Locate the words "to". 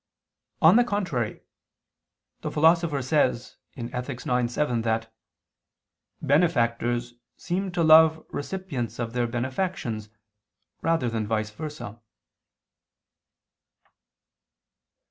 7.73-7.83